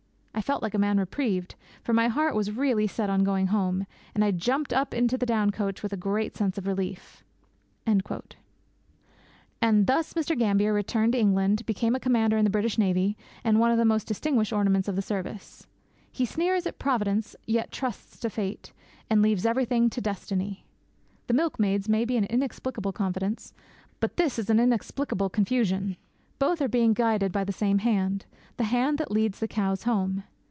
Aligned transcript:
I 0.33 0.41
felt 0.43 0.63
like 0.63 0.73
a 0.73 0.79
man 0.79 0.97
reprieved, 0.97 1.53
for 1.83 1.93
my 1.93 2.07
heart 2.07 2.33
was 2.33 2.49
really 2.51 2.87
set 2.87 3.11
on 3.11 3.23
going 3.23 3.47
home; 3.47 3.85
and 4.15 4.23
I 4.25 4.31
jumped 4.31 4.73
up 4.73 4.91
into 4.91 5.15
the 5.15 5.25
down 5.25 5.51
coach 5.51 5.83
with 5.83 5.93
a 5.93 5.97
great 5.97 6.35
sense 6.35 6.57
of 6.57 6.65
relief!' 6.65 7.23
And 7.85 8.01
thus 9.85 10.13
Mr. 10.13 10.35
Gambier 10.35 10.73
returned 10.73 11.13
to 11.13 11.19
England, 11.19 11.63
became 11.67 11.93
a 11.95 11.99
Commander 11.99 12.37
in 12.37 12.43
the 12.43 12.49
British 12.49 12.79
Navy, 12.79 13.15
and 13.43 13.59
one 13.59 13.69
of 13.69 13.77
the 13.77 13.85
most 13.85 14.07
distinguished 14.07 14.51
ornaments 14.51 14.87
of 14.87 14.95
the 14.95 15.03
service. 15.03 15.67
He 16.11 16.25
sneers 16.25 16.65
at 16.65 16.79
'Providence,' 16.79 17.35
yet 17.45 17.71
trusts 17.71 18.19
to 18.21 18.29
'fate,' 18.29 18.73
and 19.11 19.21
leaves 19.21 19.45
everything 19.45 19.91
to 19.91 20.01
'destiny'! 20.01 20.65
The 21.27 21.35
milkmaid's 21.35 21.87
may 21.87 22.03
be 22.03 22.17
an 22.17 22.25
inexplicable 22.25 22.93
confidence; 22.93 23.53
but 23.99 24.17
this 24.17 24.39
is 24.39 24.49
an 24.49 24.59
inexplicable 24.59 25.29
confusion. 25.29 25.97
Both 26.39 26.63
are 26.63 26.67
being 26.67 26.93
guided 26.95 27.31
by 27.31 27.43
the 27.43 27.53
same 27.53 27.77
Hand 27.79 28.25
the 28.57 28.63
Hand 28.63 28.97
that 28.97 29.11
leads 29.11 29.37
the 29.39 29.47
cows 29.47 29.83
home. 29.83 30.23